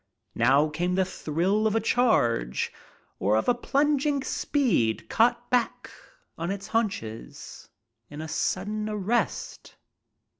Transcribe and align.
Now 0.33 0.67
came 0.67 0.95
the 0.95 1.05
thrill 1.05 1.67
of 1.67 1.75
a 1.75 1.79
charge, 1.79 2.73
01 3.19 3.35
oi 3.45 3.51
a 3.51 3.53
plunging 3.53 4.23
steed 4.23 5.07
caught 5.09 5.45
hack 5.51 5.91
00 6.41 6.49
its 6.49 6.67
haunches 6.69 7.69
in 8.09 8.17
| 8.19 8.19
Mid 8.19 8.31
den 8.55 8.89
arrest. 8.89 9.75